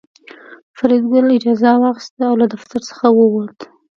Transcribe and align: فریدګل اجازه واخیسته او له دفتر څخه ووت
فریدګل 0.77 1.25
اجازه 1.37 1.71
واخیسته 1.83 2.21
او 2.29 2.35
له 2.41 2.45
دفتر 2.53 2.79
څخه 2.89 3.05
ووت 3.17 3.57